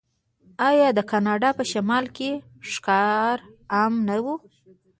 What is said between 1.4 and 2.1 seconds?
په شمال